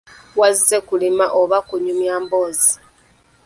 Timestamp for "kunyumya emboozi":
1.67-2.71